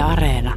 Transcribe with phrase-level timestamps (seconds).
[0.00, 0.54] Yle Areena.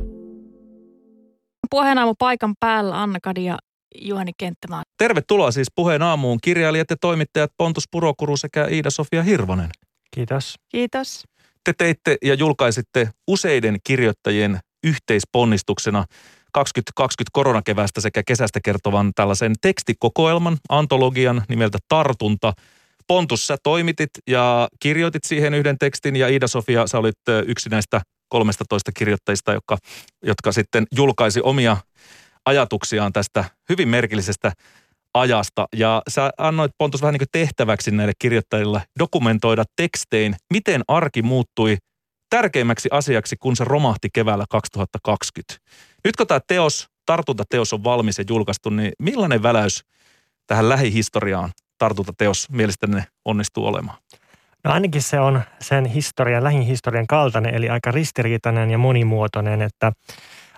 [1.69, 3.57] Puheen aamu paikan päällä Anna Kadi ja
[4.01, 4.83] Juhani Kenttämaa.
[4.97, 9.69] Tervetuloa siis puheen aamuun kirjailijat ja toimittajat Pontus Purokuru sekä Iida-Sofia Hirvonen.
[10.15, 10.55] Kiitos.
[10.69, 11.23] Kiitos.
[11.63, 16.05] Te teitte ja julkaisitte useiden kirjoittajien yhteisponnistuksena
[16.53, 22.53] 2020 koronakevästä sekä kesästä kertovan tällaisen tekstikokoelman, antologian nimeltä Tartunta.
[23.07, 27.17] Pontus, sä toimitit ja kirjoitit siihen yhden tekstin ja Iida-Sofia, sä olit
[27.47, 28.01] yksi näistä
[28.33, 29.77] 13 kirjoittajista, jotka,
[30.23, 31.77] jotka sitten julkaisi omia
[32.45, 34.51] ajatuksiaan tästä hyvin merkillisestä
[35.13, 35.67] ajasta.
[35.75, 41.77] Ja sä annoit Pontus vähän niin kuin tehtäväksi näille kirjoittajille dokumentoida tekstein, miten arki muuttui
[42.29, 45.55] tärkeimmäksi asiaksi, kun se romahti keväällä 2020.
[46.05, 49.83] Nyt kun tämä teos, tartuntateos on valmis ja julkaistu, niin millainen väläys
[50.47, 53.97] tähän lähihistoriaan tartuntateos mielestäni onnistuu olemaan?
[54.63, 59.91] No ainakin se on sen historian, lähihistorian kaltainen, eli aika ristiriitainen ja monimuotoinen, että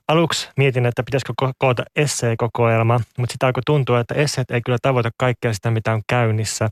[0.07, 5.09] aluksi mietin, että pitäisikö koota esseekokoelma, mutta sitten alkoi tuntua, että esseet ei kyllä tavoita
[5.17, 6.69] kaikkea sitä, mitä on käynnissä.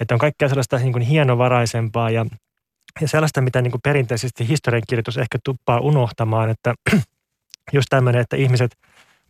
[0.00, 2.26] Että on kaikkea sellaista niin kuin hienovaraisempaa ja,
[3.00, 6.74] ja sellaista, mitä niin kuin perinteisesti historiankirjoitus ehkä tuppaa unohtamaan, että
[7.72, 8.76] just tämmöinen, että ihmiset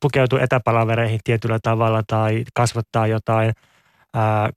[0.00, 3.52] pukeutuu etäpalavereihin tietyllä tavalla tai kasvattaa jotain–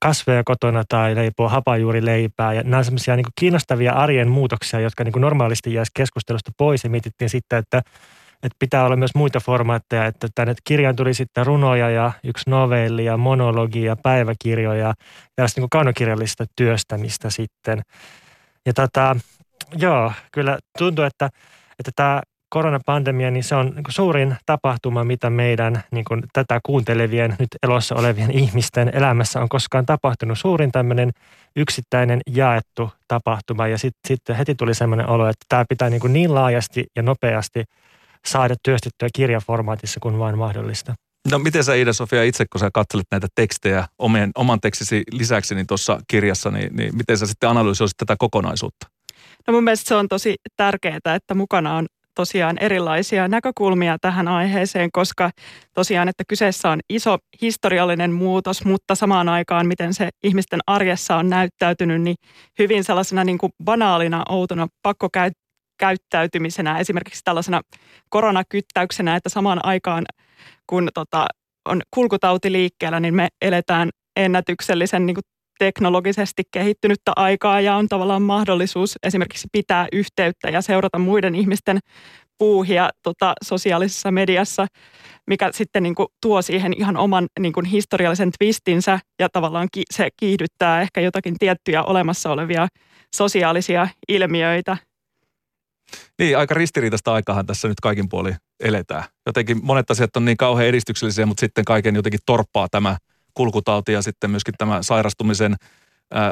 [0.00, 2.52] kasveja kotona tai leipoo hapajuurileipää.
[2.52, 6.84] Ja nämä on semmoisia niin kiinnostavia arjen muutoksia, jotka niin kuin normaalisti jäisi keskustelusta pois.
[6.84, 7.78] Ja mietittiin sitten, että,
[8.42, 13.04] että pitää olla myös muita formaatteja, että tänne kirjaan tuli sitten runoja ja yksi novelli
[13.04, 14.94] ja monologi ja päiväkirjoja ja
[15.36, 17.82] tällaista niin kaunokirjallista työstämistä sitten.
[18.66, 19.16] Ja tota,
[19.76, 21.30] joo, kyllä tuntuu, että,
[21.78, 27.36] että tämä koronapandemia, niin se on niin suurin tapahtuma, mitä meidän niin kuin tätä kuuntelevien,
[27.38, 30.38] nyt elossa olevien ihmisten elämässä on koskaan tapahtunut.
[30.38, 31.10] Suurin tämmöinen
[31.56, 36.12] yksittäinen jaettu tapahtuma ja sitten sit heti tuli semmoinen olo, että tämä pitää niin, kuin
[36.12, 37.64] niin laajasti ja nopeasti
[38.26, 40.94] saada työstettyä kirjaformaatissa kuin vain mahdollista.
[41.30, 45.66] No miten sä Ida-Sofia itse, kun sä katselit näitä tekstejä omien, oman tekstisi lisäksi niin
[45.66, 48.86] tuossa kirjassa, niin, niin miten sä sitten analysoisit tätä kokonaisuutta?
[49.46, 54.90] No mun mielestä se on tosi tärkeää, että mukana on tosiaan erilaisia näkökulmia tähän aiheeseen,
[54.92, 55.30] koska
[55.74, 61.30] tosiaan, että kyseessä on iso historiallinen muutos, mutta samaan aikaan, miten se ihmisten arjessa on
[61.30, 62.16] näyttäytynyt, niin
[62.58, 67.60] hyvin sellaisena niin kuin banaalina, outona pakkokäyttäytymisenä, esimerkiksi tällaisena
[68.10, 70.04] koronakyttäyksenä, että samaan aikaan,
[70.66, 71.26] kun tota,
[71.68, 75.24] on kulkutauti liikkeellä, niin me eletään ennätyksellisen niin kuin
[75.58, 81.78] teknologisesti kehittynyttä aikaa ja on tavallaan mahdollisuus esimerkiksi pitää yhteyttä ja seurata muiden ihmisten
[82.38, 84.66] puuhia tota, sosiaalisessa mediassa,
[85.26, 89.82] mikä sitten niin kuin, tuo siihen ihan oman niin kuin, historiallisen twistinsä ja tavallaan ki-
[89.94, 92.68] se kiihdyttää ehkä jotakin tiettyjä olemassa olevia
[93.16, 94.76] sosiaalisia ilmiöitä.
[96.18, 99.04] Niin, aika ristiriitaista aikahan tässä nyt kaikin puolin eletään.
[99.26, 102.96] Jotenkin monet asiat on niin kauhean edistyksellisiä, mutta sitten kaiken jotenkin torppaa tämä–
[103.34, 105.56] kulkutauti ja sitten myöskin tämä sairastumisen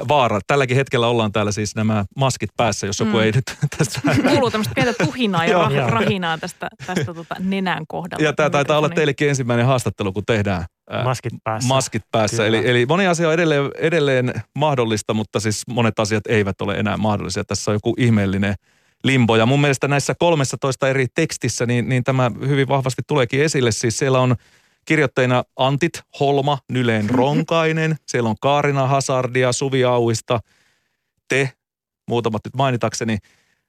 [0.09, 0.41] vaara.
[0.47, 3.21] Tälläkin hetkellä ollaan täällä siis nämä maskit päässä, jos joku mm.
[3.21, 3.45] ei nyt
[3.79, 4.01] tästä...
[4.31, 8.25] Kuuluu tämmöistä pientä tuhinaa ja rah- rahinaa tästä, tästä tota nenän kohdalla.
[8.25, 10.65] Ja tämä taitaa olla teillekin ensimmäinen haastattelu, kun tehdään
[11.05, 11.69] maskit päässä.
[11.69, 12.47] Maskit päässä.
[12.47, 16.97] Eli, eli moni asia on edelleen, edelleen mahdollista, mutta siis monet asiat eivät ole enää
[16.97, 17.45] mahdollisia.
[17.45, 18.55] Tässä on joku ihmeellinen
[19.05, 19.37] limbo.
[19.37, 23.73] Ja mun mielestä näissä 13 eri tekstissä, niin, niin tämä hyvin vahvasti tuleekin esille.
[23.73, 24.37] Siis siellä on
[24.85, 30.41] Kirjoittajina Antit Holma, Nyleen Ronkainen, siellä on Kaarina Hasardia, Suvi Auista,
[31.29, 31.53] te,
[32.09, 33.19] muutamat nyt mainitakseni.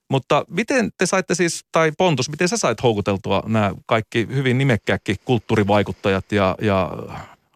[0.09, 5.15] Mutta miten te saitte siis, tai Pontus, miten sä sait houkuteltua nämä kaikki hyvin nimekkääkin
[5.25, 6.91] kulttuurivaikuttajat ja, ja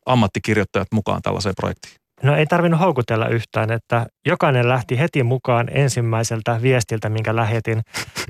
[0.06, 1.96] ammattikirjoittajat mukaan tällaiseen projektiin?
[2.24, 7.82] No ei tarvinnut houkutella yhtään, että jokainen lähti heti mukaan ensimmäiseltä viestiltä, minkä lähetin.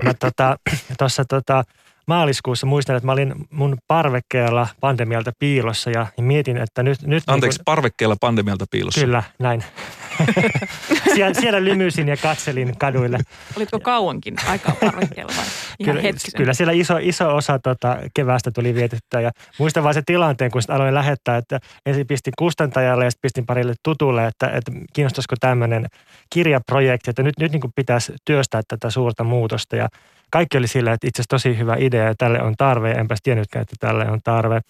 [0.02, 0.56] Mä tota,
[0.98, 1.64] tuossa tota,
[2.08, 7.02] maaliskuussa muistan, että mä olin mun parvekkeella pandemialta piilossa ja mietin, että nyt...
[7.02, 9.00] nyt Anteeksi, niin kun, parvekkeella pandemialta piilossa?
[9.00, 9.64] Kyllä, näin.
[11.14, 13.18] siellä, siellä lymysin ja katselin kaduille.
[13.56, 15.44] Olitko kauankin aikaa parvekkeella vai
[15.78, 20.02] ihan kyllä, kyllä siellä iso, iso osa tota, kevästä tuli vietettyä ja muistan vaan se
[20.06, 24.72] tilanteen, kun aloin lähettää, että ensin pistin kustantajalle ja sitten pistin parille tutulle, että, että
[24.92, 25.86] kiinnostaisiko tämmöinen
[26.30, 29.88] kirjaprojekti, että nyt, nyt niin pitäisi työstää tätä suurta muutosta ja
[30.30, 32.90] kaikki oli sillä, että itse asiassa tosi hyvä idea ja tälle on tarve.
[32.90, 34.60] Enpäs tiennytkään, että tälle on tarve.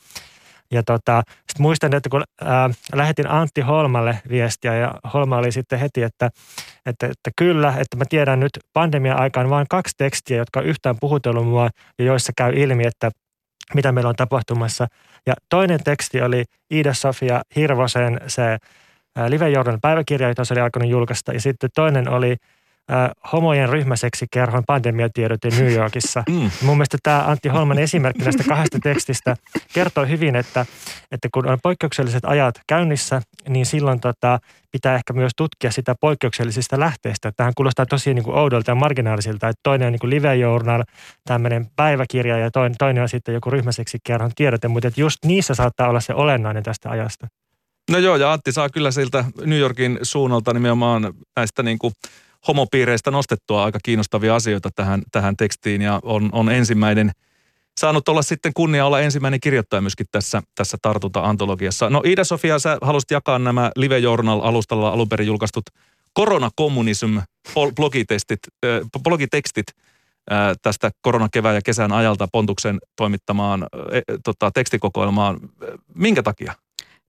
[0.71, 5.79] Ja tota, sitten muistan, että kun ää, lähetin Antti Holmalle viestiä ja Holma oli sitten
[5.79, 6.31] heti, että,
[6.87, 10.97] että, että kyllä, että mä tiedän nyt pandemian aikaan vain kaksi tekstiä, jotka on yhtään
[11.01, 13.11] puhutellut mua ja joissa käy ilmi, että
[13.75, 14.87] mitä meillä on tapahtumassa.
[15.27, 16.45] Ja toinen teksti oli
[16.75, 18.59] Iida-Sofia Hirvosen se
[19.29, 21.33] Live Jordan päiväkirja, jota se oli alkanut julkaista.
[21.33, 22.37] Ja sitten toinen oli
[22.91, 26.25] äh, homojen ryhmäseksikerhon pandemiatiedote New Yorkissa.
[26.39, 26.51] Mm.
[26.63, 29.37] Mun mielestä tämä Antti Holman esimerkki näistä kahdesta tekstistä
[29.73, 30.67] kertoo hyvin, että,
[31.11, 34.39] että kun on poikkeukselliset ajat käynnissä, niin silloin tota,
[34.71, 37.33] pitää ehkä myös tutkia sitä poikkeuksellisista lähteistä.
[37.37, 40.85] Tähän kuulostaa tosi niin kuin oudolta ja marginaalisilta, että toinen on niin kuin live journal,
[41.25, 45.89] tämmöinen päiväkirja ja toinen, toinen on sitten joku ryhmäseksikerhon tiedote, mutta että just niissä saattaa
[45.89, 47.29] olla se olennainen tästä ajasta.
[47.91, 51.93] No joo, ja Antti saa kyllä siltä New Yorkin suunnalta nimenomaan näistä niin kuin
[52.49, 57.11] homopiireistä nostettua aika kiinnostavia asioita tähän, tähän tekstiin ja on, on ensimmäinen
[57.81, 61.91] saanut olla sitten kunnia olla ensimmäinen kirjoittaja myöskin tässä, tässä tartunta-antologiassa.
[61.91, 65.65] No Iida-Sofia, sä halusit jakaa nämä Live Journal-alustalla alun perin julkaistut
[66.13, 67.19] koronakommunism
[67.77, 69.67] blogitestit, äh, blogitekstit
[70.33, 73.69] äh, tästä koronakevään ja kesän ajalta Pontuksen toimittamaan äh,
[74.25, 75.41] tota, tekstikokoelmaan.
[75.95, 76.55] Minkä takia?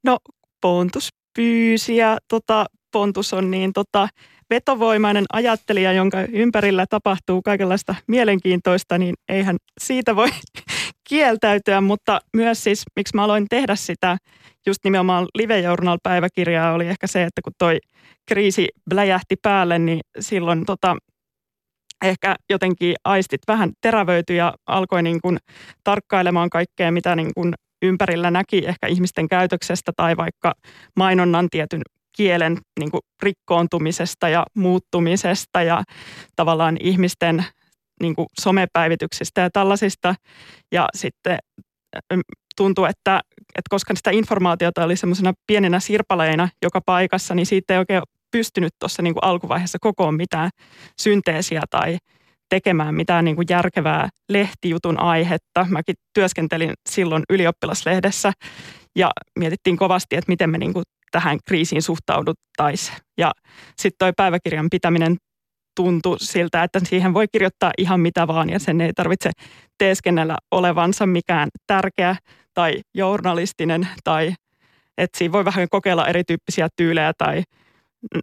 [0.04, 0.18] No
[0.62, 4.08] Pontus pyysi ja tota, Pontus on niin tota,
[4.50, 10.30] vetovoimainen ajattelija, jonka ympärillä tapahtuu kaikenlaista mielenkiintoista, niin eihän siitä voi
[11.10, 14.18] kieltäytyä, mutta myös siis miksi mä aloin tehdä sitä
[14.68, 17.78] just nimenomaan Live Journal-päiväkirjaa oli ehkä se, että kun toi
[18.28, 20.96] kriisi bläjähti päälle, niin silloin tota,
[22.04, 25.38] ehkä jotenkin aistit vähän terävöityi ja alkoi niin kuin
[25.84, 30.54] tarkkailemaan kaikkea, mitä niin kuin ympärillä näki ehkä ihmisten käytöksestä tai vaikka
[30.96, 31.82] mainonnan tietyn
[32.20, 35.84] kielen niin kuin rikkoontumisesta ja muuttumisesta ja
[36.36, 37.46] tavallaan ihmisten
[38.02, 40.16] niin kuin somepäivityksistä ja tällaisista.
[40.72, 41.40] Ja sitten
[42.58, 47.80] tuntuu, että, että koska sitä informaatiota oli semmoisena pienenä sirpaleina joka paikassa, niin siitä ei
[47.80, 48.02] oikein
[48.32, 50.50] pystynyt tuossa niin alkuvaiheessa kokoon mitään
[51.02, 51.98] synteesiä tai
[52.50, 55.68] tekemään mitään niin kuin järkevää lehtijutun aihetta.
[55.70, 58.32] Mäkin työskentelin silloin ylioppilaslehdessä
[58.96, 62.98] ja mietittiin kovasti, että miten me niin kuin tähän kriisiin suhtauduttaisiin.
[63.18, 63.32] Ja
[63.78, 65.18] sitten toi päiväkirjan pitäminen
[65.76, 69.32] tuntui siltä, että siihen voi kirjoittaa ihan mitä vaan ja sen ei tarvitse
[69.78, 72.16] teeskennellä olevansa mikään tärkeä
[72.54, 74.34] tai journalistinen tai
[74.98, 77.44] että siinä voi vähän kokeilla erityyppisiä tyylejä tai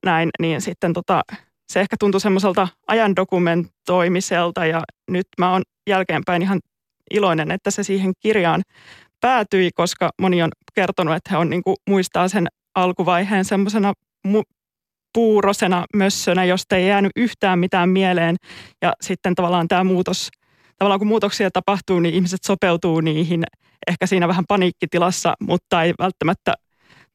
[0.05, 1.23] näin, niin sitten tota,
[1.69, 6.61] se ehkä tuntui semmoiselta ajan dokumentoimiselta ja nyt mä oon jälkeenpäin ihan
[7.11, 8.63] iloinen, että se siihen kirjaan
[9.21, 12.47] päätyi, koska moni on kertonut, että he on niin kuin, muistaa sen
[12.77, 13.93] alkuvaiheen semmoisena
[14.29, 14.57] mu-
[15.15, 18.37] puurosena mössönä, josta ei jäänyt yhtään mitään mieleen.
[18.83, 20.29] Ja sitten tavallaan tämä muutos,
[20.79, 23.45] tavallaan kun muutoksia tapahtuu, niin ihmiset sopeutuu niihin
[23.87, 26.55] ehkä siinä vähän paniikkitilassa, mutta ei välttämättä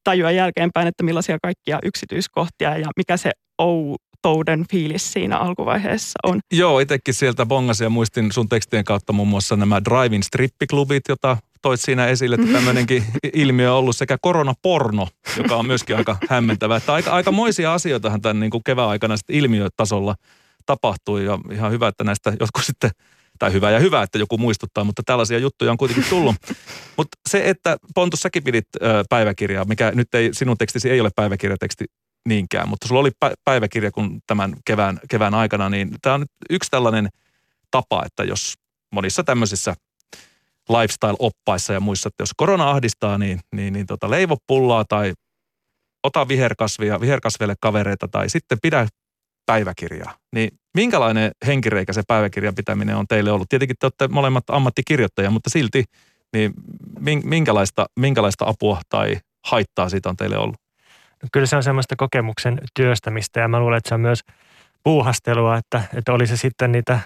[0.04, 6.40] tajua jälkeenpäin, että millaisia kaikkia yksityiskohtia ja mikä se outouden fiilis siinä alkuvaiheessa on.
[6.54, 11.38] Joo, itsekin sieltä bongasin ja muistin sun tekstien kautta muun muassa nämä drive-in strippiklubit, jota
[11.62, 16.76] toit siinä esille, että tämmöinenkin ilmiö on ollut sekä koronaporno, joka on myöskin aika hämmentävä.
[16.76, 20.16] Että aika, aika moisia asioitahan tämän niin kuin kevään aikana sitten ilmiötasolla
[20.66, 22.92] tapahtui ja ihan hyvä, että näistä jotkut sitten
[23.40, 26.36] tai hyvä ja hyvä, että joku muistuttaa, mutta tällaisia juttuja on kuitenkin tullut.
[26.98, 28.66] mutta se, että Pontus, säkin pidit
[29.10, 31.86] päiväkirjaa, mikä nyt ei, sinun tekstisi ei ole päiväkirjateksti
[32.30, 33.12] niinkään, mutta sulla oli
[33.46, 37.10] päiväkirja kun tämän kevään, kevään aikana, niin tämä on nyt yksi tällainen
[37.72, 38.54] tapa, että jos
[38.92, 39.76] monissa tämmöisissä
[40.70, 45.14] lifestyle-oppaissa ja muissa, että jos korona ahdistaa, niin, niin, niin tota, leivo pullaa tai
[46.04, 48.88] ota viherkasvia, viherkasveille kavereita tai sitten pidä
[49.46, 50.16] päiväkirjaa.
[50.36, 53.50] Niin minkälainen henkireikä se päiväkirjan pitäminen on teille ollut?
[53.50, 55.84] Tietenkin te olette molemmat ammattikirjoittajia, mutta silti
[56.34, 56.54] niin
[57.24, 60.56] minkälaista, minkälaista apua tai haittaa siitä on teille ollut?
[61.32, 64.20] Kyllä se on semmoista kokemuksen työstämistä ja mä luulen, että se on myös–
[64.84, 67.00] puuhastelua, että, että oli se sitten niitä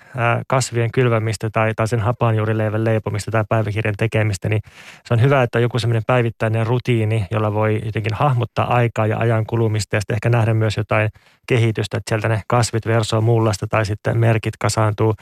[0.47, 4.61] kasvien kylvämistä tai, tai sen hapanjuurileivän leipomista tai päiväkirjan tekemistä, niin
[5.05, 9.17] se on hyvä, että on joku semmoinen päivittäinen rutiini, jolla voi jotenkin hahmottaa aikaa ja
[9.17, 11.09] ajan kulumista ja sitten ehkä nähdä myös jotain
[11.47, 15.15] kehitystä, että sieltä ne kasvit versoo mullasta tai sitten merkit kasaantuu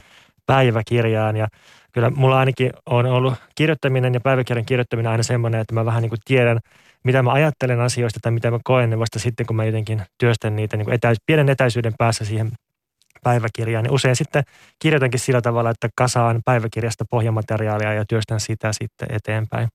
[0.46, 1.36] päiväkirjaan.
[1.38, 1.48] Ja
[1.92, 6.10] kyllä mulla ainakin on ollut kirjoittaminen ja päiväkirjan kirjoittaminen aina semmoinen, että mä vähän niin
[6.10, 6.60] kuin tiedän,
[7.04, 10.56] mitä mä ajattelen asioista tai mitä mä koen niin vasta sitten, kun mä jotenkin työstän
[10.56, 12.52] niitä niin etäis, pienen etäisyyden päässä siihen
[13.24, 13.84] päiväkirjaan.
[13.84, 14.44] Niin usein sitten
[14.80, 19.68] kirjoitankin sillä tavalla, että kasaan päiväkirjasta pohjamateriaalia ja työstän sitä sitten eteenpäin.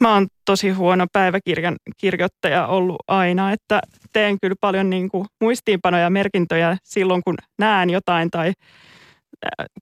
[0.00, 3.80] Mä oon tosi huono päiväkirjan kirjoittaja ollut aina, että
[4.12, 8.52] teen kyllä paljon niin kuin muistiinpanoja ja merkintöjä silloin, kun näen jotain tai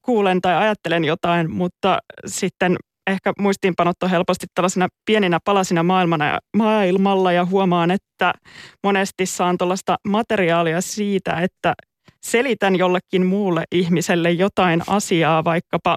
[0.02, 6.38] kuulen tai ajattelen jotain, mutta sitten ehkä muistiinpanot on helposti tällaisena pieninä palasina maailmana ja
[6.56, 8.32] maailmalla ja huomaan, että
[8.82, 11.74] monesti saan tuollaista materiaalia siitä, että
[12.22, 15.96] selitän jollekin muulle ihmiselle jotain asiaa vaikkapa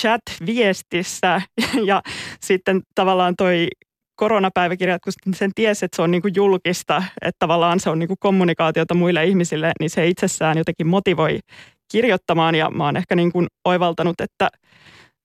[0.00, 1.42] chat-viestissä
[1.90, 2.02] ja
[2.40, 3.68] sitten tavallaan toi
[4.16, 8.08] koronapäiväkirjat, kun sen tiesi, että se on niin kuin julkista, että tavallaan se on niin
[8.08, 11.38] kuin kommunikaatiota muille ihmisille, niin se itsessään jotenkin motivoi
[11.92, 12.54] kirjoittamaan.
[12.54, 14.48] Ja mä oon ehkä niin kuin oivaltanut, että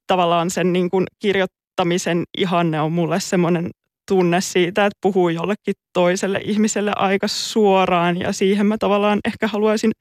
[0.10, 3.70] tavallaan sen niin kuin kirjoittamisen ihanne on mulle semmoinen
[4.08, 9.92] tunne siitä, että puhuu jollekin toiselle ihmiselle aika suoraan ja siihen mä tavallaan ehkä haluaisin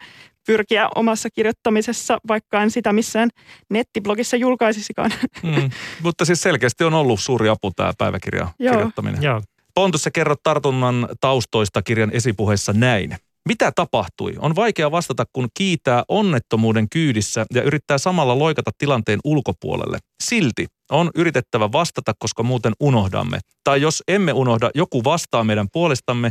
[0.46, 3.30] pyrkiä omassa kirjoittamisessa, vaikka en sitä missään
[3.70, 5.10] nettiblogissa julkaisisikaan.
[5.42, 5.70] Mm,
[6.04, 9.22] mutta siis selkeästi on ollut suuri apu tämä päiväkirja kirjoittaminen.
[9.22, 9.42] Joo.
[9.74, 13.16] Pontus, sä kerrot tartunnan taustoista kirjan esipuheessa näin.
[13.48, 14.34] Mitä tapahtui?
[14.38, 19.98] On vaikea vastata, kun kiitää onnettomuuden kyydissä ja yrittää samalla loikata tilanteen ulkopuolelle.
[20.22, 23.38] Silti on yritettävä vastata, koska muuten unohdamme.
[23.64, 26.30] Tai jos emme unohda, joku vastaa meidän puolestamme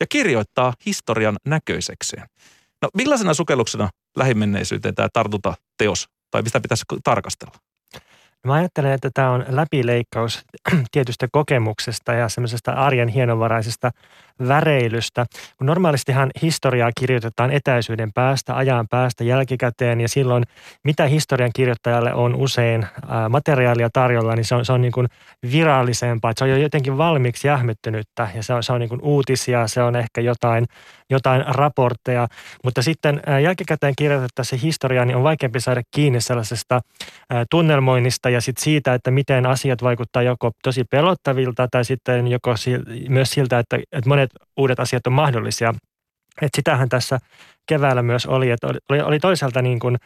[0.00, 2.26] ja kirjoittaa historian näköisekseen.
[2.82, 7.54] No millaisena sukelluksena lähimenneisyyteen tämä tartuta teos, tai mistä pitäisi tarkastella?
[8.46, 10.44] Mä ajattelen, että tämä on läpileikkaus
[10.92, 13.90] tietystä kokemuksesta ja semmoisesta arjen hienovaraisesta
[14.48, 15.26] väreilystä.
[15.60, 20.44] Normaalistihan historiaa kirjoitetaan etäisyyden päästä, ajan päästä, jälkikäteen ja silloin
[20.84, 22.86] mitä historian kirjoittajalle on usein
[23.28, 25.06] materiaalia tarjolla, niin se on, se on niin kuin
[25.52, 26.32] virallisempaa.
[26.36, 29.82] Se on jo jotenkin valmiiksi jähmettynyttä ja se on, se on niin kuin uutisia, se
[29.82, 30.64] on ehkä jotain,
[31.10, 32.28] jotain raportteja.
[32.64, 36.80] Mutta sitten jälkikäteen kirjoitettaessa historiaa, niin on vaikeampi saada kiinni sellaisesta
[37.50, 42.54] tunnelmoinnista ja sitten siitä, että miten asiat vaikuttaa joko tosi pelottavilta tai sitten joko
[43.08, 44.25] myös siltä, että monet
[44.56, 45.74] uudet asiat on mahdollisia.
[46.42, 47.18] Et sitähän tässä
[47.66, 49.96] keväällä myös oli, että oli, oli toisaalta niin kuin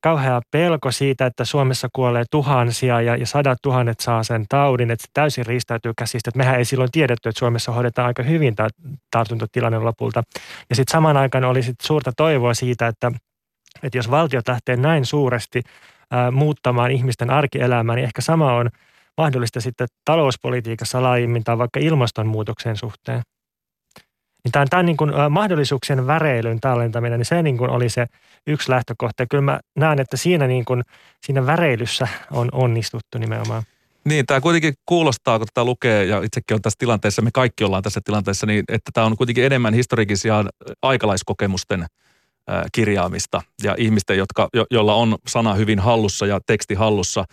[0.00, 5.02] kauhea pelko siitä, että Suomessa kuolee tuhansia ja, ja sadat tuhannet saa sen taudin, että
[5.02, 6.30] se täysin riistäytyy käsistä.
[6.30, 8.68] Että mehän ei silloin tiedetty, että Suomessa hoidetaan aika hyvin tämä
[9.10, 10.22] tartuntatilanne lopulta.
[10.70, 13.12] Ja sitten samaan aikaan oli sit suurta toivoa siitä, että,
[13.82, 15.62] että jos valtio lähtee näin suuresti
[16.10, 18.70] ää, muuttamaan ihmisten arkielämää, niin ehkä sama on
[19.16, 23.22] mahdollista sitten talouspolitiikassa laajemmin tai vaikka ilmastonmuutoksen suhteen.
[24.44, 28.06] Niin tämä, tämä niin kuin, mahdollisuuksien väreilyn tallentaminen, niin se niin kuin oli se
[28.46, 29.22] yksi lähtökohta.
[29.22, 30.82] Ja kyllä mä näen, että siinä, niin kuin,
[31.26, 33.62] siinä väreilyssä on onnistuttu nimenomaan.
[34.04, 37.82] Niin, tämä kuitenkin kuulostaa, kun tätä lukee, ja itsekin on tässä tilanteessa, me kaikki ollaan
[37.82, 40.44] tässä tilanteessa, niin että tämä on kuitenkin enemmän historikisia
[40.82, 41.86] aikalaiskokemusten
[42.72, 47.24] kirjaamista ja ihmisten, jotka, jo, joilla on sana hyvin hallussa ja teksti hallussa.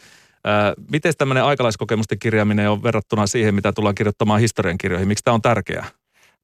[0.91, 5.07] miten tämmöinen aikalaiskokemusten kirjaaminen on verrattuna siihen, mitä tullaan kirjoittamaan historiankirjoihin?
[5.07, 5.85] Miksi tämä on tärkeää?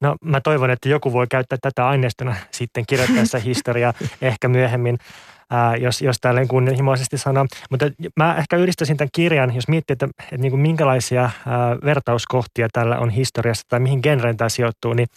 [0.03, 4.97] No mä toivon, että joku voi käyttää tätä aineistona sitten kirjoittaessa historiaa ehkä myöhemmin,
[5.49, 7.45] ää, jos, jos tälleen kunnianhimoisesti sanoo.
[7.69, 7.85] Mutta
[8.17, 11.31] mä ehkä yhdistäisin tämän kirjan, jos miettii, että, että niin kuin minkälaisia ää,
[11.85, 15.07] vertauskohtia tällä on historiassa tai mihin genreen tämä sijoittuu, niin,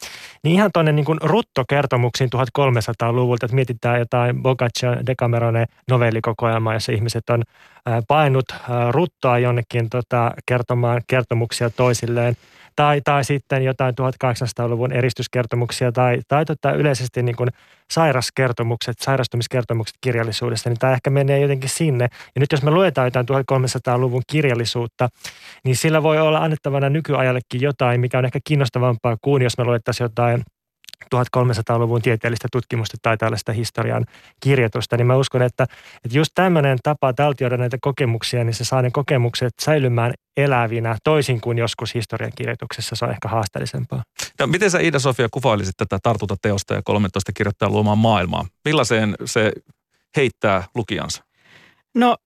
[0.43, 7.31] niin ihan tuonne niin kuin ruttokertomuksiin 1300-luvulta, että mietitään jotain Boccaccio Decamerone novellikokoelmaa, jossa ihmiset
[7.31, 7.43] on
[7.87, 12.37] ää, painut ää, ruttoa jonnekin tota, kertomaan kertomuksia toisilleen–
[12.76, 17.50] tai, tai sitten jotain 1800-luvun eristyskertomuksia tai, tai tota yleisesti niin kuin
[17.90, 22.04] sairaskertomukset, sairastumiskertomukset kirjallisuudessa, niin tämä ehkä menee jotenkin sinne.
[22.35, 25.09] Ja nyt jos me luetaan jotain 1300-luvun kirjallisuutta,
[25.64, 30.04] niin sillä voi olla annettavana nykyajallekin jotain, mikä on ehkä kiinnostavampaa kuin jos me luettaisiin
[30.04, 30.42] jotain
[31.15, 34.05] 1300-luvun tieteellistä tutkimusta tai tällaista historian
[34.41, 35.67] kirjoitusta, niin mä uskon, että,
[36.05, 41.41] että just tämmöinen tapa taltioida näitä kokemuksia, niin se saa ne kokemukset säilymään elävinä, toisin
[41.41, 44.03] kuin joskus historian kirjoituksessa se on ehkä haasteellisempaa.
[44.38, 45.99] No, miten sä Ida-Sofia kuvailisit tätä
[46.43, 48.47] teosta ja 13 kirjoittaa luomaan maailmaa?
[48.65, 49.53] Millaiseen se
[50.17, 51.25] heittää lukijansa?
[51.95, 52.17] No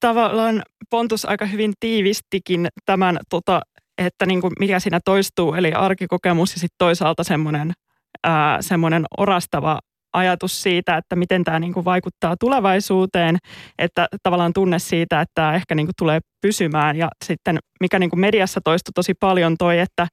[0.00, 3.60] tavallaan Pontus aika hyvin tiivistikin tämän, tota,
[3.98, 7.72] että niin kuin mikä siinä toistuu, eli arkikokemus ja sitten toisaalta semmoinen
[8.22, 9.78] ää, semmoinen orastava
[10.14, 13.38] ajatus siitä, että miten tämä niin kuin vaikuttaa tulevaisuuteen,
[13.78, 16.96] että tavallaan tunne siitä, että tämä ehkä niin kuin tulee pysymään.
[16.96, 20.06] Ja sitten mikä niin kuin mediassa toistui tosi paljon toi, että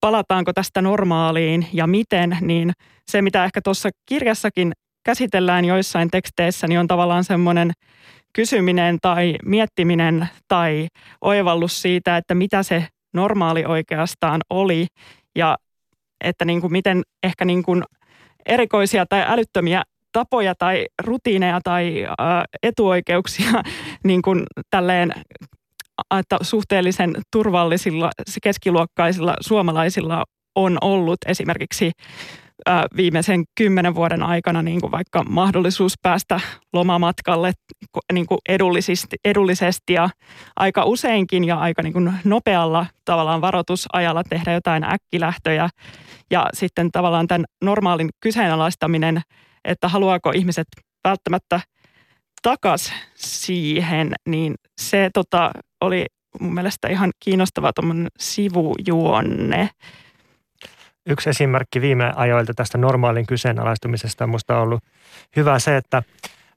[0.00, 2.72] palataanko tästä normaaliin ja miten, niin
[3.10, 4.72] se mitä ehkä tuossa kirjassakin
[5.04, 7.72] käsitellään joissain teksteissä, niin on tavallaan semmoinen
[8.32, 10.86] kysyminen tai miettiminen tai
[11.20, 14.86] oivallus siitä, että mitä se normaali oikeastaan oli.
[15.36, 15.56] Ja
[16.22, 17.82] että niin kuin miten ehkä niin kuin
[18.46, 22.06] erikoisia tai älyttömiä tapoja tai rutiineja tai
[22.62, 23.52] etuoikeuksia
[24.04, 25.12] niin kuin tälleen
[26.18, 28.10] että suhteellisen turvallisilla
[28.42, 30.24] keskiluokkaisilla suomalaisilla
[30.54, 31.18] on ollut.
[31.26, 31.90] Esimerkiksi
[32.96, 36.40] viimeisen kymmenen vuoden aikana niin kuin vaikka mahdollisuus päästä
[36.72, 37.52] lomamatkalle
[38.12, 40.08] niin kuin edullisesti, edullisesti ja
[40.56, 45.68] aika useinkin ja aika niin kuin nopealla tavallaan varoitusajalla tehdä jotain äkkilähtöjä.
[46.30, 49.20] Ja sitten tavallaan tämän normaalin kyseenalaistaminen,
[49.64, 50.66] että haluaako ihmiset
[51.04, 51.60] välttämättä
[52.42, 55.50] takas siihen, niin se tota,
[55.80, 56.06] oli
[56.40, 57.72] mun mielestä ihan kiinnostava
[58.18, 59.70] sivujuonne.
[61.06, 64.24] Yksi esimerkki viime ajoilta tästä normaalin kyseenalaistumisesta.
[64.24, 64.84] On minusta ollut
[65.36, 66.02] hyvä se, että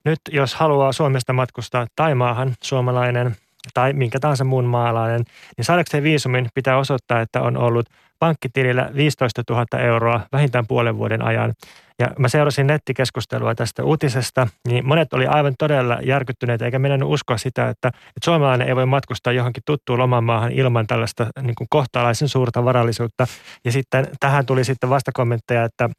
[0.05, 3.35] nyt jos haluaa Suomesta matkustaa Taimaahan suomalainen
[3.73, 5.23] tai minkä tahansa muun maalainen,
[5.57, 7.85] niin saadakseen viisumin pitää osoittaa, että on ollut
[8.19, 11.53] pankkitilillä 15 000 euroa vähintään puolen vuoden ajan.
[11.99, 17.37] Ja mä seurasin nettikeskustelua tästä uutisesta, niin monet oli aivan todella järkyttyneitä, eikä meidän uskoa
[17.37, 22.29] sitä, että, että suomalainen ei voi matkustaa johonkin tuttuun lomamaahan ilman tällaista niin kuin kohtalaisen
[22.29, 23.27] suurta varallisuutta.
[23.65, 25.89] Ja sitten tähän tuli sitten vastakommentteja, että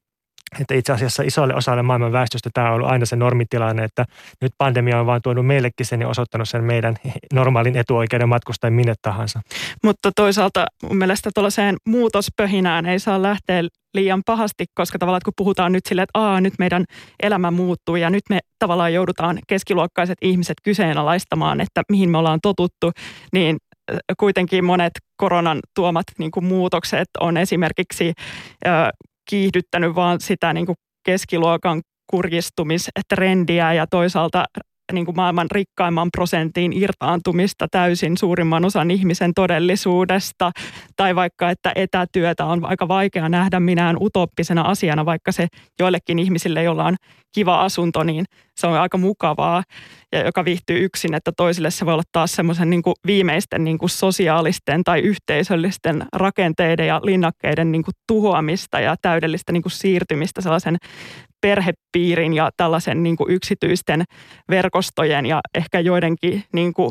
[0.60, 4.04] että itse asiassa isolle osalle maailman väestöstä tämä on ollut aina se normitilanne, että
[4.42, 6.96] nyt pandemia on vaan tuonut meillekin sen ja osoittanut sen meidän
[7.32, 9.40] normaalin etuoikeuden matkustaa minne tahansa.
[9.84, 13.62] Mutta toisaalta mun mielestä tuollaiseen muutospöhinään ei saa lähteä
[13.94, 16.84] liian pahasti, koska tavallaan kun puhutaan nyt silleen, että Aa, nyt meidän
[17.22, 22.92] elämä muuttuu ja nyt me tavallaan joudutaan keskiluokkaiset ihmiset kyseenalaistamaan, että mihin me ollaan totuttu,
[23.32, 23.56] niin
[24.18, 28.12] kuitenkin monet koronan tuomat niin kuin muutokset on esimerkiksi
[29.28, 34.44] kiihdyttänyt vaan sitä niin kuin keskiluokan kurjistumistrendiä ja toisaalta
[34.92, 40.50] niin kuin maailman rikkaimman prosentin irtaantumista täysin suurimman osan ihmisen todellisuudesta.
[40.96, 45.46] Tai vaikka, että etätyötä on aika vaikea nähdä minään utoppisena asiana, vaikka se
[45.80, 46.96] joillekin ihmisille, joilla on
[47.36, 48.24] kiva asunto, niin
[48.56, 49.62] se on aika mukavaa
[50.12, 53.90] ja joka viihtyy yksin, että toisille se voi olla taas semmoisen niin viimeisten niin kuin
[53.90, 60.76] sosiaalisten tai yhteisöllisten rakenteiden ja linnakkeiden niin kuin tuhoamista ja täydellistä niin kuin siirtymistä sellaisen
[61.40, 64.04] perhepiirin ja tällaisen niin kuin yksityisten
[64.50, 66.90] verkostojen ja ehkä joidenkin niin kuin,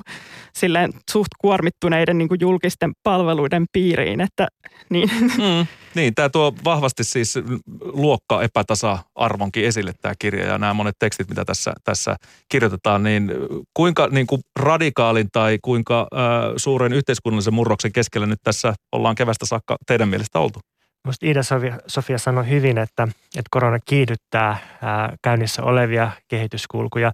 [0.54, 4.22] silleen suht kuormittuneiden niin kuin julkisten palveluiden piiriin.
[4.22, 4.48] Että,
[4.90, 5.10] niin.
[5.38, 7.40] Mm, niin, tämä tuo vahvasti siis
[7.82, 12.16] luokka epätasa-arvonkin esille tämä kirja ja nämä monet tekstit, mitä tässä, tässä
[12.50, 13.32] kirjoitetaan, niin
[13.74, 16.20] kuinka niin kuin radikaalin tai kuinka äh,
[16.58, 20.60] suuren yhteiskunnallisen murroksen keskellä nyt tässä ollaan kevästä saakka teidän mielestä oltu?
[21.06, 21.42] Minusta Iida
[21.88, 27.12] Sofia, sanoi hyvin, että, että korona kiihdyttää ää, käynnissä olevia kehityskulkuja.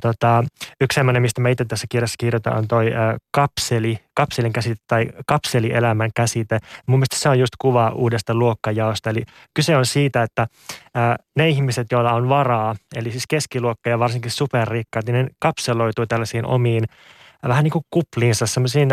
[0.00, 0.44] Tota,
[0.80, 5.06] yksi sellainen, mistä mä itse tässä kirjassa kirjoitan, on toi ää, kapseli, kapselin käsite tai
[5.26, 6.58] kapselielämän käsite.
[6.86, 9.10] Mun mielestä se on just kuva uudesta luokkajaosta.
[9.10, 9.22] Eli
[9.54, 10.46] kyse on siitä, että
[10.94, 16.06] ää, ne ihmiset, joilla on varaa, eli siis keskiluokka ja varsinkin superrikkaat, niin ne kapseloituu
[16.06, 16.84] tällaisiin omiin
[17.48, 18.88] vähän niin kuin kupliinsa, semmoisiin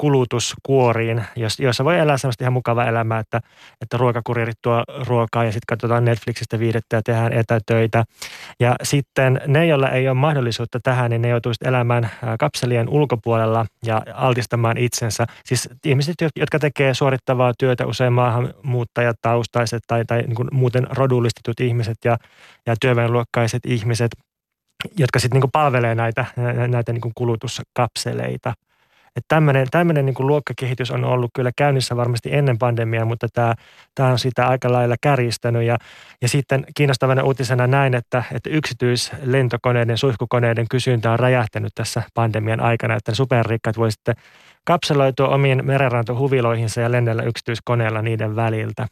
[0.00, 1.24] kulutuskuoriin,
[1.58, 3.40] joissa voi elää sellaista ihan mukavaa elämää, että,
[3.80, 8.04] että ruokakuririt tuo ruokaa ja sitten katsotaan Netflixistä viidettä ja tehdään etätöitä.
[8.60, 14.02] Ja sitten ne, joilla ei ole mahdollisuutta tähän, niin ne joutuisivat elämään kapselien ulkopuolella ja
[14.14, 15.26] altistamaan itsensä.
[15.44, 21.96] Siis ihmiset, jotka tekee suorittavaa työtä, usein maahanmuuttajataustaiset tai, tai niin kuin muuten rodullistetut ihmiset
[22.04, 22.16] ja,
[22.66, 24.10] ja työväenluokkaiset ihmiset,
[24.98, 26.24] jotka sitten niin palvelee näitä,
[26.68, 28.54] näitä niin kulutuskapseleita–
[29.18, 33.54] että tämmöinen, tämmöinen niin kuin luokkakehitys on ollut kyllä käynnissä varmasti ennen pandemiaa, mutta tämä,
[33.94, 35.62] tämä on sitä aika lailla kärjistänyt.
[35.62, 35.78] Ja,
[36.22, 42.94] ja sitten kiinnostavana uutisena näin, että, että yksityislentokoneiden, suihkukoneiden kysyntä on räjähtänyt tässä pandemian aikana,
[42.94, 44.14] että superrikkaat voi sitten
[44.64, 48.86] kapseloitua omiin merenrantohuviloihinsa ja lennellä yksityiskoneella niiden väliltä.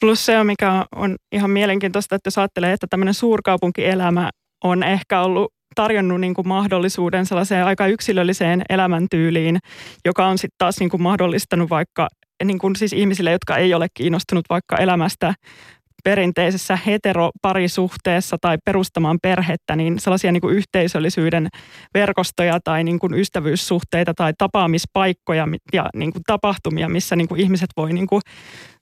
[0.00, 4.30] Plus se, mikä on ihan mielenkiintoista, että jos ajattelee, että tämmöinen suurkaupunkielämä
[4.64, 9.58] on ehkä ollut tarjonnut niin kuin mahdollisuuden sellaiseen aika yksilölliseen elämäntyyliin,
[10.04, 12.08] joka on sitten taas niin kuin mahdollistanut vaikka
[12.44, 15.34] niin kuin siis ihmisille, jotka ei ole kiinnostunut vaikka elämästä
[16.04, 21.48] perinteisessä heteroparisuhteessa tai perustamaan perhettä, niin sellaisia niin kuin yhteisöllisyyden
[21.94, 27.70] verkostoja tai niin kuin ystävyyssuhteita tai tapaamispaikkoja ja niin kuin tapahtumia, missä niin kuin ihmiset
[27.76, 28.20] voi niin kuin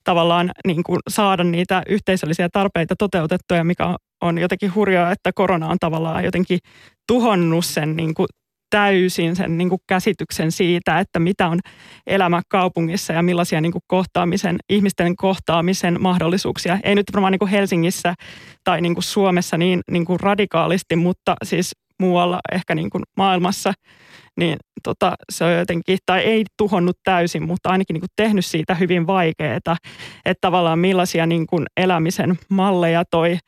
[0.05, 3.97] tavallaan niin kuin saada niitä yhteisöllisiä tarpeita toteutettua, mikä on
[4.41, 6.59] jotenkin hurjaa, että korona on tavallaan jotenkin
[7.07, 8.27] tuhonnut sen niin kuin
[8.71, 11.59] täysin sen niin kuin käsityksen siitä, että mitä on
[12.07, 16.79] elämä kaupungissa ja millaisia niin kuin kohtaamisen, ihmisten kohtaamisen mahdollisuuksia.
[16.83, 18.15] Ei nyt varmaan niin kuin Helsingissä
[18.65, 23.73] tai niin kuin Suomessa niin, niin kuin radikaalisti, mutta siis muualla ehkä niin kuin maailmassa,
[24.37, 28.75] niin tota, se on jotenkin, tai ei tuhonnut täysin, mutta ainakin niin kuin tehnyt siitä
[28.75, 29.77] hyvin vaikeaa, että
[30.41, 33.39] tavallaan millaisia niin kuin elämisen malleja toi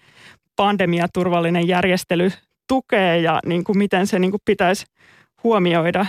[0.59, 2.33] pandemiaturvallinen järjestely
[2.69, 4.87] tukee ja niin kuin miten se niin kuin pitäisi
[5.45, 6.07] huomioida.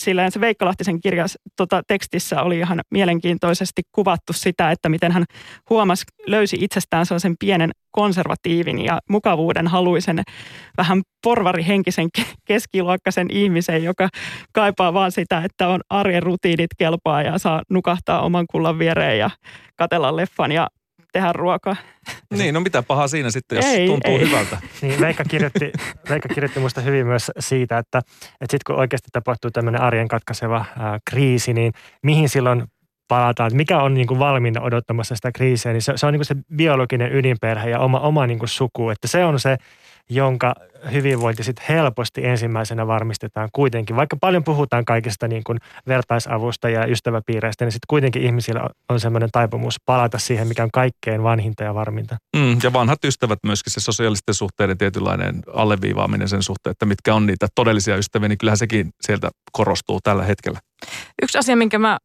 [0.00, 5.24] Sillä se Veikka Lahtisen kirjas tota, tekstissä oli ihan mielenkiintoisesti kuvattu sitä, että miten hän
[5.70, 10.22] huomasi, löysi itsestään sellaisen pienen konservatiivin ja mukavuuden haluisen
[10.76, 12.08] vähän porvarihenkisen
[12.48, 14.08] keskiluokkaisen ihmisen, joka
[14.52, 19.30] kaipaa vaan sitä, että on arjen rutiinit kelpaa ja saa nukahtaa oman kullan viereen ja
[19.76, 20.68] katella leffan ja
[21.12, 21.76] tehdä ruokaa.
[22.38, 24.20] Niin, no mitä pahaa siinä sitten, jos ei, tuntuu ei.
[24.20, 24.58] hyvältä.
[24.82, 25.72] Niin, Veikka kirjoitti,
[26.08, 30.64] Veikka kirjoitti musta hyvin myös siitä, että, että sitten kun oikeasti tapahtuu tämmöinen arjen katkaiseva
[30.78, 31.72] ää, kriisi, niin
[32.02, 32.64] mihin silloin
[33.08, 36.18] palataan, että mikä on niin kuin valmiina odottamassa sitä kriisiä, niin se, se on niin
[36.18, 39.56] kuin se biologinen ydinperhe ja oma, oma niin kuin suku, että se on se,
[40.10, 40.54] jonka
[40.92, 43.96] hyvinvointi sitten helposti ensimmäisenä varmistetaan kuitenkin.
[43.96, 49.28] Vaikka paljon puhutaan kaikista niin kuin vertaisavusta ja ystäväpiireistä, niin sitten kuitenkin ihmisillä on semmoinen
[49.32, 52.16] taipumus palata siihen, mikä on kaikkein vanhinta ja varminta.
[52.36, 57.26] Mm, ja vanhat ystävät myöskin se sosiaalisten suhteiden tietynlainen alleviivaaminen sen suhteen, että mitkä on
[57.26, 60.58] niitä todellisia ystäviä, niin kyllähän sekin sieltä korostuu tällä hetkellä.
[61.22, 61.98] Yksi asia, minkä mä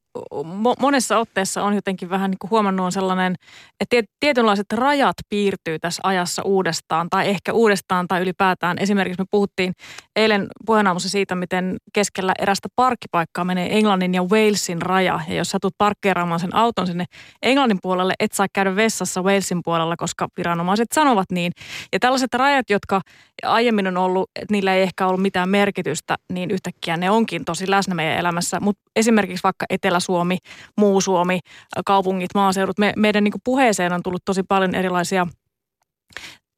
[0.79, 3.35] monessa otteessa on jotenkin vähän niin kuin huomannut on sellainen,
[3.79, 8.66] että tietynlaiset rajat piirtyy tässä ajassa uudestaan tai ehkä uudestaan tai ylipäätään.
[8.79, 9.73] Esimerkiksi me puhuttiin
[10.15, 15.19] eilen puheenaamussa siitä, miten keskellä erästä parkkipaikkaa menee Englannin ja Walesin raja.
[15.27, 17.05] Ja jos sä tulet parkkeeraamaan sen auton sinne
[17.41, 21.51] Englannin puolelle, et saa käydä vessassa Walesin puolella, koska viranomaiset sanovat niin.
[21.93, 23.01] Ja tällaiset rajat, jotka
[23.43, 27.69] aiemmin on ollut, että niillä ei ehkä ollut mitään merkitystä, niin yhtäkkiä ne onkin tosi
[27.69, 28.59] läsnä meidän elämässä.
[28.59, 30.37] Mutta esimerkiksi vaikka Etelä-Suomi,
[30.77, 31.39] muu Suomi,
[31.85, 35.27] kaupungit, maaseudut, me, meidän niin puheeseen on tullut tosi paljon erilaisia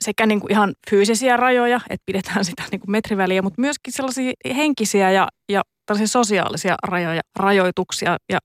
[0.03, 4.31] sekä niin kuin ihan fyysisiä rajoja, että pidetään sitä niin kuin metriväliä, mutta myöskin sellaisia
[4.55, 5.61] henkisiä ja, ja
[6.05, 8.39] sosiaalisia rajoja, rajoituksia, ja,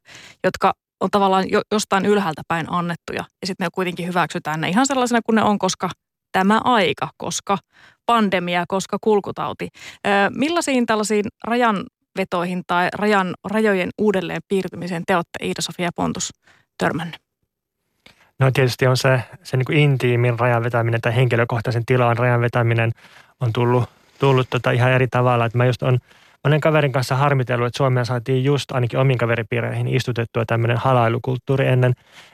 [0.44, 3.24] jotka on tavallaan jo, jostain ylhäältä päin annettuja.
[3.40, 5.90] Ja sitten me kuitenkin hyväksytään ne ihan sellaisena kuin ne on, koska
[6.32, 7.58] tämä aika, koska
[8.06, 9.68] pandemia, koska kulkutauti.
[10.06, 16.30] Ö, millaisiin tällaisiin rajanvetoihin tai rajan, rajojen uudelleen piirtymiseen te olette Iida-Sofia Pontus
[16.78, 17.23] törmännyt?
[18.40, 22.90] No tietysti on se, se niin kuin intiimin rajan vetäminen tai henkilökohtaisen tilan rajan vetäminen
[23.40, 23.84] on tullut,
[24.18, 25.44] tullut tota ihan eri tavalla.
[25.44, 25.98] Että mä just on
[26.44, 31.92] monen kaverin kanssa harmitellut, että Suomea saatiin just ainakin omiin kaveripiireihin istutettua tämmöinen halailukulttuuri ennen,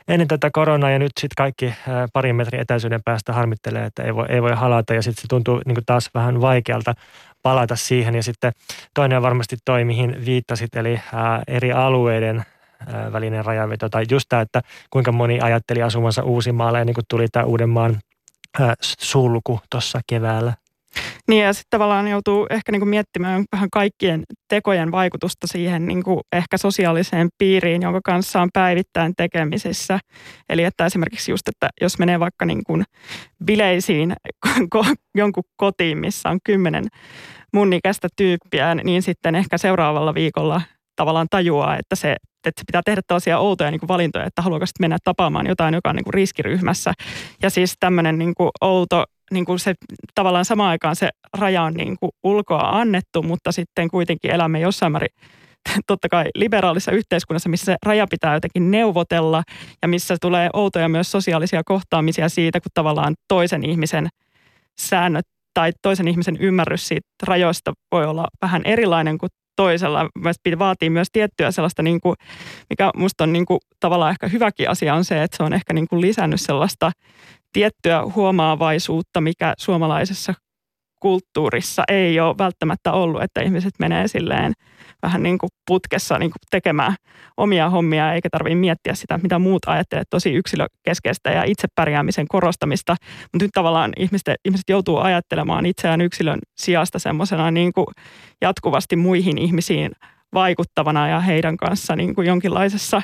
[0.09, 0.91] ennen tätä koronaa.
[0.91, 1.75] Ja nyt sitten kaikki
[2.13, 4.95] parin metrin etäisyyden päästä harmittelee, että ei voi, ei voi halata.
[4.95, 6.95] Ja sitten se tuntuu niin taas vähän vaikealta
[7.43, 8.15] palata siihen.
[8.15, 8.53] Ja sitten
[8.95, 12.45] toinen on varmasti toi, mihin viittasit, eli ää, eri alueiden
[13.13, 17.45] välinen rajanveto tai just tämä, että kuinka moni ajatteli asumansa Uusimaalle niin kuin tuli tämä
[17.45, 17.99] Uudenmaan
[18.83, 20.55] sulku tuossa keväällä.
[21.29, 26.03] Niin ja sitten tavallaan joutuu ehkä niin kuin miettimään vähän kaikkien tekojen vaikutusta siihen niin
[26.03, 29.99] kuin ehkä sosiaaliseen piiriin, jonka kanssa on päivittäin tekemisissä.
[30.49, 32.85] Eli että esimerkiksi just, että jos menee vaikka niin kuin
[33.45, 34.13] bileisiin
[35.15, 36.85] jonkun kotiin, missä on kymmenen
[37.53, 40.63] mun ikäistä tyyppiä, niin sitten ehkä seuraavalla viikolla
[41.01, 44.83] tavallaan tajuaa, että se että pitää tehdä tällaisia outoja niin kuin valintoja, että haluaako sitten
[44.85, 46.93] mennä tapaamaan jotain, joka on niin kuin riskiryhmässä.
[47.43, 49.75] Ja siis tämmöinen niin kuin outo, niin kuin se
[50.15, 51.09] tavallaan samaan aikaan se
[51.39, 55.09] raja on niin kuin ulkoa annettu, mutta sitten kuitenkin elämme jossain määrin
[55.87, 59.43] totta kai liberaalissa yhteiskunnassa, missä se raja pitää jotenkin neuvotella
[59.83, 64.09] ja missä tulee outoja myös sosiaalisia kohtaamisia siitä, kun tavallaan toisen ihmisen
[64.81, 70.09] säännöt tai toisen ihmisen ymmärrys siitä rajoista voi olla vähän erilainen kuin toisella.
[70.15, 72.17] Mielestäni vaatii myös tiettyä sellaista, niin kuin,
[72.71, 75.73] mikä minusta on niin kuin, tavallaan ehkä hyväkin asia on se, että se on ehkä
[75.73, 76.93] niin kuin lisännyt sellaista
[77.53, 80.35] tiettyä huomaavaisuutta, mikä suomalaisessa
[81.01, 84.53] kulttuurissa ei ole välttämättä ollut, että ihmiset menee silleen
[85.03, 86.95] vähän niin kuin putkessa niin kuin tekemään
[87.37, 92.97] omia hommia eikä tarvitse miettiä sitä, mitä muut ajattelee, tosi yksilökeskeistä ja itsepärjäämisen korostamista.
[93.33, 97.87] Mutta nyt tavallaan ihmiset, ihmiset joutuu ajattelemaan itseään yksilön sijasta semmoisena niin kuin
[98.41, 99.93] jatkuvasti muihin ihmisiin
[100.35, 103.03] vaikuttavana ja heidän kanssa niin kuin jonkinlaisessa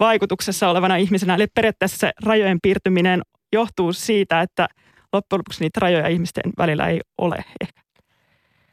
[0.00, 1.34] vaikutuksessa olevana ihmisenä.
[1.34, 3.22] Eli periaatteessa se rajojen piirtyminen
[3.52, 4.68] johtuu siitä, että
[5.12, 7.82] loppujen lopuksi niitä rajoja ihmisten välillä ei ole ehkä.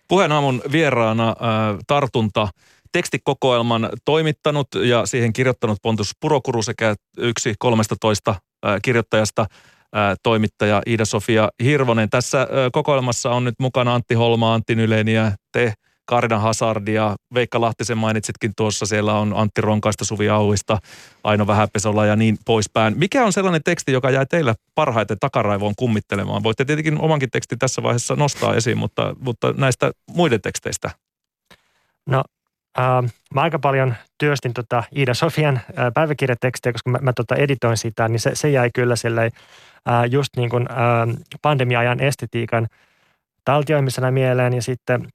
[0.08, 1.36] Puheen aamun vieraana äh,
[1.88, 2.48] tartunta
[2.93, 11.50] tekstikokoelman toimittanut ja siihen kirjoittanut Pontus Purokuru sekä yksi 13 äh, kirjoittajasta äh, toimittaja Iida-Sofia
[11.63, 12.10] Hirvonen.
[12.10, 15.74] Tässä äh, kokoelmassa on nyt mukana Antti Holma, Antti Nyleni ja te
[16.05, 20.77] Karina Hazardia, Veikka Lahtisen mainitsitkin tuossa, siellä on Antti Ronkaista, Suvi Auista,
[21.23, 22.97] Aino Vähäpesola ja niin poispäin.
[22.97, 26.43] Mikä on sellainen teksti, joka jäi teillä parhaiten takaraivoon kummittelemaan?
[26.43, 30.89] Voitte tietenkin omankin tekstin tässä vaiheessa nostaa esiin, mutta, mutta näistä muiden teksteistä.
[32.05, 32.23] No
[32.79, 37.77] äh, mä aika paljon työstin tota Iida Sofian äh, päiväkirjatekstiä, koska mä, mä tota editoin
[37.77, 39.31] sitä, niin se, se jäi kyllä silleen,
[39.89, 42.67] äh, just niin kuin äh, pandemia-ajan estetiikan
[43.45, 45.07] taltioimisena mieleen ja sitten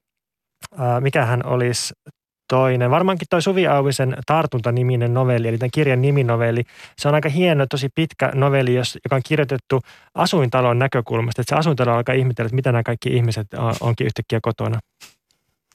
[1.01, 1.95] mikähän olisi
[2.49, 2.91] toinen.
[2.91, 6.65] Varmaankin toi Suvi Auvisen Tartunta-niminen novelli, eli tämän kirjan niminovelli.
[6.99, 9.81] Se on aika hieno, tosi pitkä novelli, joka on kirjoitettu
[10.15, 11.43] asuintalon näkökulmasta.
[11.43, 13.47] Että se asuintalo alkaa ihmetellä, että mitä nämä kaikki ihmiset
[13.81, 14.79] onkin yhtäkkiä kotona.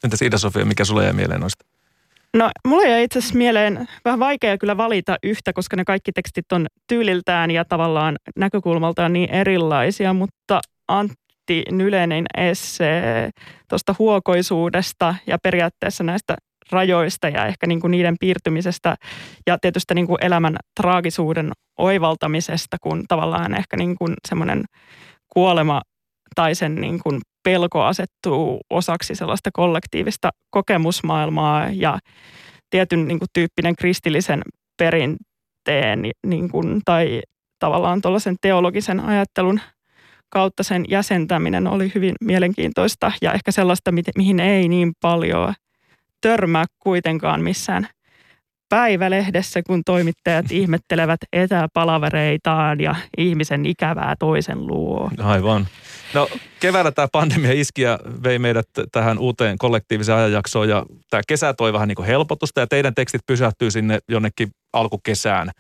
[0.04, 1.66] Entä siitä Sofia, mikä sulle jäi mieleen noista?
[2.38, 6.52] No, mulla jäi itse asiassa mieleen vähän vaikea kyllä valita yhtä, koska ne kaikki tekstit
[6.52, 11.23] on tyyliltään ja tavallaan näkökulmaltaan niin erilaisia, mutta Antti
[11.72, 13.02] Nylenin esse
[13.70, 16.36] tuosta huokoisuudesta ja periaatteessa näistä
[16.72, 18.96] rajoista ja ehkä niin kuin niiden piirtymisestä
[19.48, 24.64] ja tietysti niin kuin elämän traagisuuden oivaltamisesta, kun tavallaan ehkä niin kuin semmoinen
[25.34, 25.82] kuolema
[26.36, 32.00] tai sen niin kuin pelko asettuu osaksi sellaista kollektiivista kokemusmaailmaa ja
[32.70, 34.42] tietyn niin kuin tyyppinen kristillisen
[34.78, 37.22] perinteen niin kuin, tai
[37.60, 39.60] tavallaan tuollaisen teologisen ajattelun
[40.34, 45.54] kautta sen jäsentäminen oli hyvin mielenkiintoista ja ehkä sellaista, mihin ei niin paljon
[46.22, 47.88] törmää kuitenkaan missään–
[48.74, 55.12] päivälehdessä, kun toimittajat ihmettelevät etäpalavereitaan ja ihmisen ikävää toisen luo.
[55.24, 55.68] Aivan.
[56.14, 56.28] No
[56.60, 61.74] keväällä tämä pandemia iski ja vei meidät tähän uuteen kollektiiviseen ajanjaksoon ja tämä kesä toi
[61.74, 65.52] vähän niin kuin helpotusta ja teidän tekstit pysähtyy sinne jonnekin alkukesään.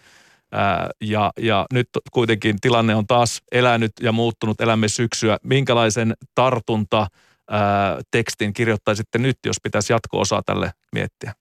[0.53, 5.37] Ää, ja, ja nyt kuitenkin tilanne on taas elänyt ja muuttunut, elämme syksyä.
[5.43, 7.07] Minkälaisen tartunta
[7.49, 11.33] ää, tekstin kirjoittaisitte nyt, jos pitäisi jatko-osaa tälle miettiä?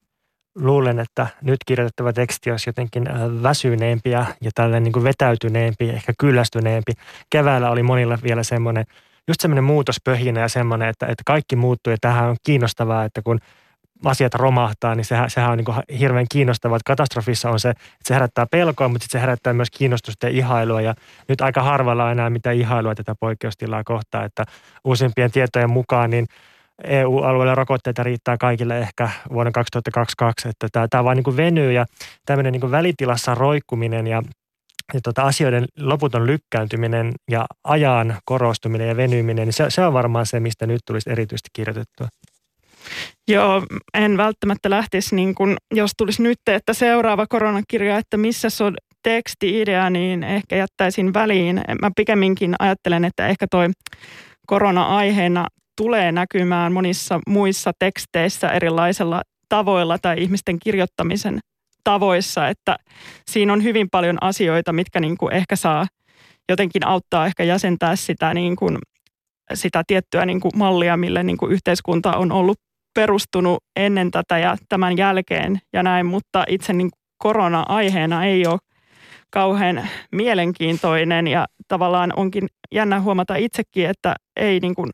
[0.54, 3.04] luulen, että nyt kirjoitettava teksti olisi jotenkin
[3.42, 6.92] väsyneempi ja, ja tällainen niin vetäytyneempi, ehkä kyllästyneempi.
[7.30, 8.84] Keväällä oli monilla vielä semmoinen,
[9.28, 13.38] just semmoinen muutospöhinä ja semmoinen, että, että kaikki muuttuu ja tähän on kiinnostavaa, että kun
[14.04, 16.76] asiat romahtaa, niin sehän, sehän on niin kuin hirveän kiinnostavaa.
[16.76, 20.80] Että katastrofissa on se, että se herättää pelkoa, mutta se herättää myös kiinnostusta ja ihailua.
[20.80, 20.94] Ja
[21.28, 24.44] nyt aika harvalla enää mitään ihailua tätä poikkeustilaa kohtaan, että
[24.84, 26.26] uusimpien tietojen mukaan niin–
[26.84, 31.86] EU-alueella rokotteita riittää kaikille ehkä vuonna 2022, että tämä, tämä vaan niin kuin venyy ja
[32.26, 34.22] tämmöinen niin kuin välitilassa roikkuminen ja,
[34.94, 40.26] ja tota asioiden loputon lykkääntyminen ja ajan korostuminen ja venyminen, niin se, se on varmaan
[40.26, 42.08] se, mistä nyt tulisi erityisesti kirjoitettua.
[43.28, 43.62] Joo,
[43.94, 48.76] en välttämättä lähtisi, niin kun, jos tulisi nyt, että seuraava koronakirja, että missä se on
[49.02, 51.60] teksti-idea, niin ehkä jättäisin väliin.
[51.82, 53.68] Mä pikemminkin ajattelen, että ehkä toi
[54.46, 61.38] korona-aiheena tulee näkymään monissa muissa teksteissä erilaisilla tavoilla tai ihmisten kirjoittamisen
[61.84, 62.76] tavoissa, että
[63.30, 65.86] siinä on hyvin paljon asioita, mitkä niin kuin ehkä saa
[66.48, 68.78] jotenkin auttaa ehkä jäsentää sitä, niin kuin,
[69.54, 72.58] sitä tiettyä niin kuin mallia, mille niin kuin yhteiskunta on ollut
[72.94, 78.58] perustunut ennen tätä ja tämän jälkeen ja näin, mutta itse niin korona-aiheena ei ole
[79.30, 81.28] kauhean mielenkiintoinen.
[81.28, 84.90] Ja tavallaan onkin jännä huomata itsekin, että ei niin kuin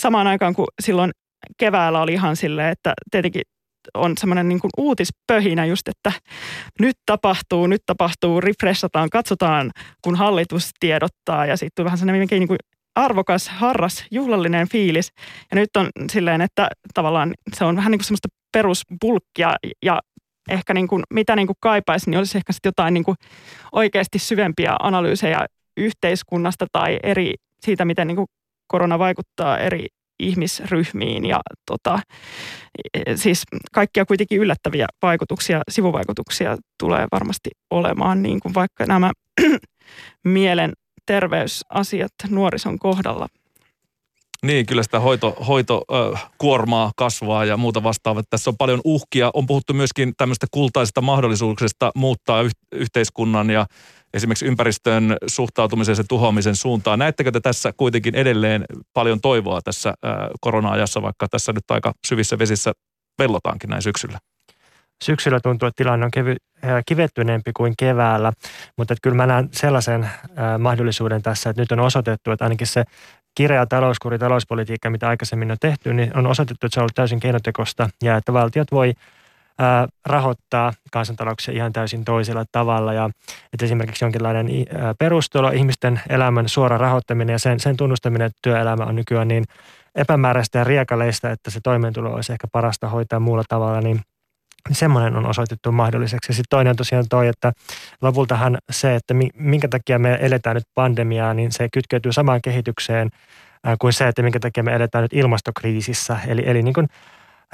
[0.00, 1.10] samaan aikaan kuin silloin
[1.58, 3.42] keväällä oli ihan silleen, että tietenkin
[3.94, 6.12] on semmoinen niin kuin uutispöhinä just, että
[6.80, 9.70] nyt tapahtuu, nyt tapahtuu, refreshataan, katsotaan,
[10.04, 11.46] kun hallitus tiedottaa.
[11.46, 12.58] Ja sitten vähän semmoinen niin kuin
[12.94, 15.12] arvokas, harras, juhlallinen fiilis.
[15.50, 20.00] Ja nyt on silleen, että tavallaan se on vähän niin kuin semmoista perusbulkkia ja
[20.50, 23.16] ehkä niin kuin, mitä niin kuin kaipaisin, niin olisi ehkä sitten jotain niin kuin
[23.72, 28.26] oikeasti syvempiä analyysejä yhteiskunnasta tai eri siitä, miten niin kuin
[28.66, 29.86] korona vaikuttaa eri
[30.20, 31.98] ihmisryhmiin ja tota,
[33.14, 39.12] siis kaikkia kuitenkin yllättäviä vaikutuksia, sivuvaikutuksia tulee varmasti olemaan, niin kuin vaikka nämä
[40.24, 40.72] mielen
[41.10, 43.28] terveysasiat nuorison kohdalla.
[44.42, 48.22] Niin, kyllä sitä hoito, hoitokuormaa äh, kasvaa ja muuta vastaavaa.
[48.30, 49.30] Tässä on paljon uhkia.
[49.34, 53.66] On puhuttu myöskin tämmöistä kultaisesta mahdollisuuksesta muuttaa yh- yhteiskunnan ja
[54.14, 56.98] esimerkiksi ympäristön suhtautumisen ja tuhoamisen suuntaan.
[56.98, 62.38] Näettekö te tässä kuitenkin edelleen paljon toivoa tässä äh, korona-ajassa, vaikka tässä nyt aika syvissä
[62.38, 62.72] vesissä
[63.18, 64.18] vellotaankin näin syksyllä?
[65.04, 66.36] Syksyllä tuntuu, että tilanne on kevy,
[66.86, 68.32] kivettyneempi kuin keväällä,
[68.76, 70.10] mutta että kyllä mä näen sellaisen
[70.58, 72.84] mahdollisuuden tässä, että nyt on osoitettu, että ainakin se
[73.34, 77.20] kireä talouskuri, talouspolitiikka, mitä aikaisemmin on tehty, niin on osoitettu, että se on ollut täysin
[77.20, 78.92] keinotekosta ja että valtiot voi
[80.06, 82.92] rahoittaa kansantalouksia ihan täysin toisella tavalla.
[82.92, 83.10] Ja
[83.52, 84.46] että esimerkiksi jonkinlainen
[84.98, 89.44] perustulo, ihmisten elämän suora rahoittaminen ja sen, sen tunnustaminen, että työelämä on nykyään niin
[89.94, 94.00] epämääräistä ja riekaleista, että se toimeentulo olisi ehkä parasta hoitaa muulla tavalla, niin
[94.72, 96.30] semmoinen on osoitettu mahdolliseksi.
[96.30, 97.52] Ja sitten toinen on tosiaan toi, että
[98.02, 103.10] lopultahan se, että minkä takia me eletään nyt pandemiaa, niin se kytkeytyy samaan kehitykseen
[103.80, 106.16] kuin se, että minkä takia me eletään nyt ilmastokriisissä.
[106.26, 106.86] Eli, eli niin kuin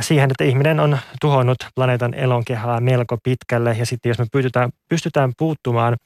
[0.01, 5.33] siihen, että ihminen on tuhonnut planeetan elonkehää melko pitkälle ja sitten jos me pystytään, pystytään
[5.39, 5.97] puuttumaan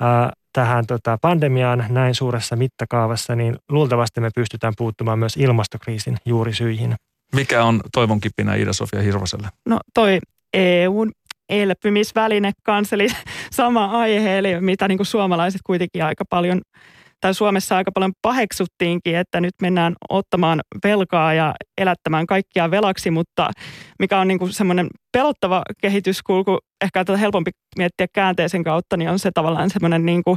[0.00, 6.94] ää, tähän tota, pandemiaan näin suuressa mittakaavassa, niin luultavasti me pystytään puuttumaan myös ilmastokriisin juurisyihin.
[7.34, 9.48] Mikä on toivon kipinä Ida-Sofia Hirvoselle?
[9.66, 10.18] No toi
[10.54, 11.12] EUn
[11.48, 13.06] elpymisväline kanssa, eli
[13.52, 16.60] sama aihe, eli mitä niin kuin suomalaiset kuitenkin aika paljon
[17.20, 23.50] tai Suomessa aika paljon paheksuttiinkin, että nyt mennään ottamaan velkaa ja elättämään kaikkia velaksi, mutta
[23.98, 29.18] mikä on niin kuin semmoinen pelottava kehityskulku, ehkä tätä helpompi miettiä käänteisen kautta, niin on
[29.18, 30.36] se tavallaan semmoinen niin kuin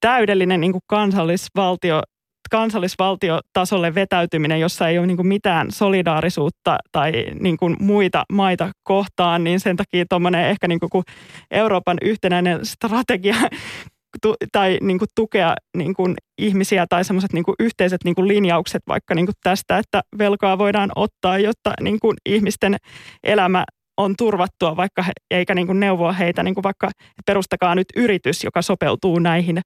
[0.00, 2.02] täydellinen niin kuin kansallisvaltio
[2.48, 9.44] kansallisvaltiotasolle vetäytyminen, jossa ei ole niin kuin mitään solidaarisuutta tai niin kuin muita maita kohtaan,
[9.44, 11.04] niin sen takia tuommoinen ehkä niin kuin
[11.50, 13.36] Euroopan yhtenäinen strategia
[14.52, 19.14] tai niin kuin tukea niin kuin ihmisiä tai semmoiset niin yhteiset niin kuin linjaukset vaikka
[19.14, 22.76] niin kuin tästä, että velkaa voidaan ottaa, jotta niin kuin ihmisten
[23.24, 23.64] elämä
[23.96, 26.90] on turvattua, vaikka he, eikä niin kuin neuvoa heitä, niin kuin vaikka
[27.26, 29.60] perustakaa nyt yritys, joka sopeutuu näihin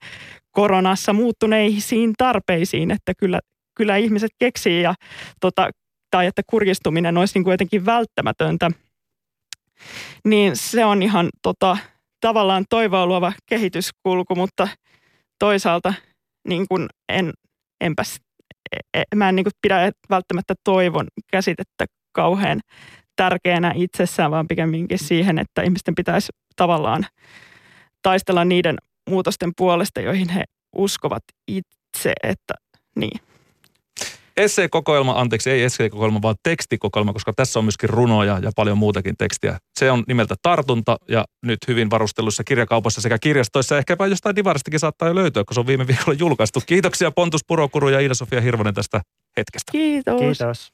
[0.51, 3.41] koronassa muuttuneisiin tarpeisiin, että kyllä,
[3.77, 4.95] kyllä ihmiset keksii ja
[5.41, 5.71] tota,
[6.11, 8.71] tai että kurjistuminen olisi niin kuin jotenkin välttämätöntä,
[10.25, 11.77] niin se on ihan tota,
[12.21, 14.69] tavallaan toivoa luova kehityskulku, mutta
[15.39, 15.95] toisaalta
[16.49, 17.33] niin kuin en,
[17.81, 18.17] enpäs,
[18.73, 22.61] e, e, mä en niin kuin pidä välttämättä toivon käsitettä kauhean
[23.21, 27.07] tärkeänä itsessään, vaan pikemminkin siihen, että ihmisten pitäisi tavallaan
[28.03, 28.77] taistella niiden
[29.11, 30.45] muutosten puolesta, joihin he
[30.77, 32.55] uskovat itse, että
[32.97, 33.21] niin.
[34.37, 39.59] Esseekokoelma, anteeksi, ei esseekokoelma, vaan tekstikokoelma, koska tässä on myöskin runoja ja paljon muutakin tekstiä.
[39.79, 43.79] Se on nimeltä Tartunta ja nyt hyvin varustellussa kirjakaupassa sekä kirjastoissa.
[43.79, 46.61] Ehkäpä jostain divaristakin saattaa jo löytyä, kun se on viime viikolla julkaistu.
[46.67, 49.01] Kiitoksia Pontus Purokuru ja Iida-Sofia Hirvonen tästä
[49.37, 49.73] hetkestä.
[49.73, 50.21] Kiitos.
[50.21, 50.69] Kiitos.